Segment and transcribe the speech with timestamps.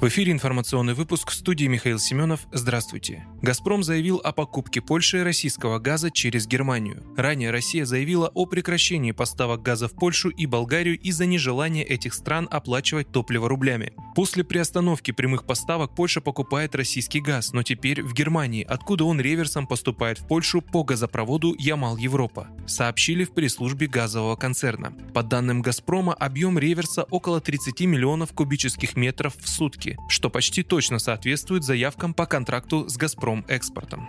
[0.00, 2.46] В эфире информационный выпуск в студии Михаил Семенов.
[2.52, 3.26] Здравствуйте.
[3.42, 7.02] «Газпром» заявил о покупке Польши российского газа через Германию.
[7.18, 12.48] Ранее Россия заявила о прекращении поставок газа в Польшу и Болгарию из-за нежелания этих стран
[12.50, 13.92] оплачивать топливо рублями.
[14.14, 19.66] После приостановки прямых поставок Польша покупает российский газ, но теперь в Германии, откуда он реверсом
[19.66, 24.94] поступает в Польшу по газопроводу Ямал-Европа, сообщили в пресс-службе газового концерна.
[25.12, 30.98] По данным «Газпрома», объем реверса около 30 миллионов кубических метров в сутки что почти точно
[30.98, 34.08] соответствует заявкам по контракту с «Газпром Экспортом».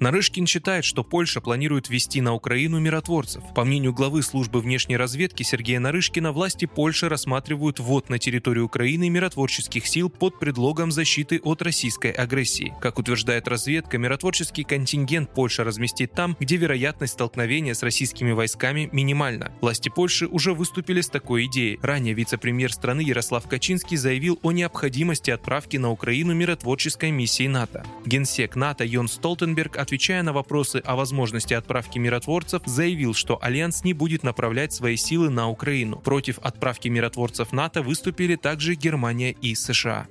[0.00, 3.42] Нарышкин считает, что Польша планирует ввести на Украину миротворцев.
[3.54, 9.08] По мнению главы службы внешней разведки Сергея Нарышкина, власти Польши рассматривают ввод на территорию Украины
[9.08, 12.74] миротворческих сил под предлогом защиты от российской агрессии.
[12.80, 19.52] Как утверждает разведка, миротворческий контингент Польша разместит там, где вероятность столкновения с российскими войсками минимальна.
[19.60, 21.78] Власти Польши уже выступили с такой идеей.
[21.82, 27.84] Ранее вице-премьер страны Ярослав Качинский заявил о необходимости отправки на Украину миротворческой миссии НАТО.
[28.04, 33.92] Генсек НАТО Йенс Столтенберг отвечая на вопросы о возможности отправки миротворцев, заявил, что Альянс не
[33.92, 35.98] будет направлять свои силы на Украину.
[35.98, 40.08] Против отправки миротворцев НАТО выступили также Германия и США.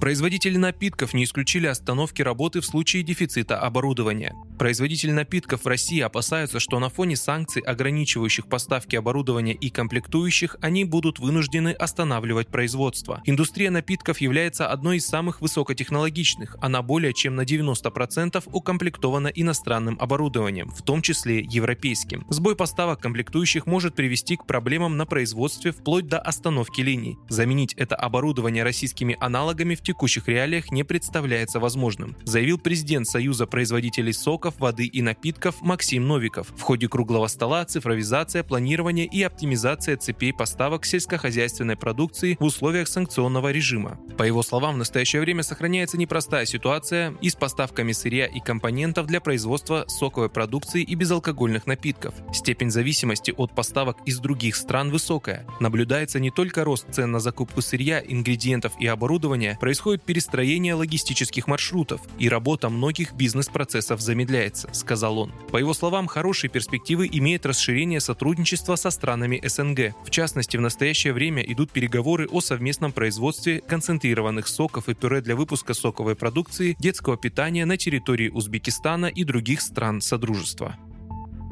[0.00, 4.32] Производители напитков не исключили остановки работы в случае дефицита оборудования.
[4.56, 10.84] Производители напитков в России опасаются, что на фоне санкций, ограничивающих поставки оборудования и комплектующих, они
[10.84, 13.22] будут вынуждены останавливать производство.
[13.24, 16.56] Индустрия напитков является одной из самых высокотехнологичных.
[16.60, 22.24] Она более чем на 90% укомплектована иностранным оборудованием, в том числе европейским.
[22.30, 27.18] Сбой поставок комплектующих может привести к проблемам на производстве вплоть до остановки линий.
[27.28, 34.12] Заменить это оборудование российскими аналогами в текущих реалиях не представляется возможным, заявил президент Союза производителей
[34.12, 36.48] соков, воды и напитков Максим Новиков.
[36.54, 43.50] В ходе круглого стола цифровизация, планирование и оптимизация цепей поставок сельскохозяйственной продукции в условиях санкционного
[43.50, 43.98] режима.
[44.18, 49.06] По его словам, в настоящее время сохраняется непростая ситуация и с поставками сырья и компонентов
[49.06, 52.14] для производства соковой продукции и безалкогольных напитков.
[52.34, 55.46] Степень зависимости от поставок из других стран высокая.
[55.60, 61.46] Наблюдается не только рост цен на закупку сырья, ингредиентов и оборудования, происходит происходит перестроение логистических
[61.46, 65.32] маршрутов, и работа многих бизнес-процессов замедляется, сказал он.
[65.52, 69.94] По его словам, хорошие перспективы имеет расширение сотрудничества со странами СНГ.
[70.04, 75.36] В частности, в настоящее время идут переговоры о совместном производстве концентрированных соков и пюре для
[75.36, 80.76] выпуска соковой продукции, детского питания на территории Узбекистана и других стран Содружества.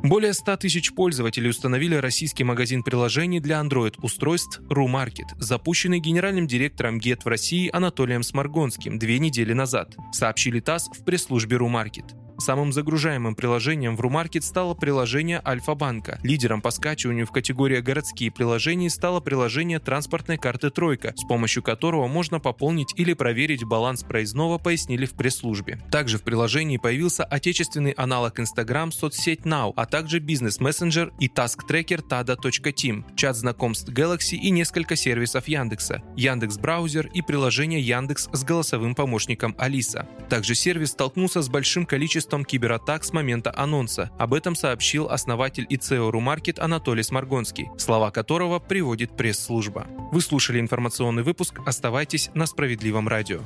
[0.08, 7.24] Более 100 тысяч пользователей установили российский магазин приложений для Android-устройств RuMarket, запущенный генеральным директором Gett
[7.24, 12.25] в России Анатолием Сморгонским две недели назад, сообщили ТАСС в пресс-службе RuMarket.
[12.38, 16.20] Самым загружаемым приложением в RuMarket стало приложение Альфа-банка.
[16.22, 22.06] Лидером по скачиванию в категории «Городские приложения» стало приложение транспортной карты «Тройка», с помощью которого
[22.06, 25.80] можно пополнить или проверить баланс проездного, пояснили в пресс-службе.
[25.90, 33.16] Также в приложении появился отечественный аналог Instagram соцсеть Now, а также бизнес-мессенджер и таск-трекер tada.team,
[33.16, 39.54] чат знакомств Galaxy и несколько сервисов Яндекса, Яндекс Браузер и приложение Яндекс с голосовым помощником
[39.58, 40.06] Алиса.
[40.28, 44.10] Также сервис столкнулся с большим количеством количеством кибератак с момента анонса.
[44.18, 49.86] Об этом сообщил основатель и CEO Румаркет Анатолий Сморгонский, слова которого приводит пресс-служба.
[50.12, 51.60] Вы слушали информационный выпуск.
[51.64, 53.40] Оставайтесь на справедливом радио.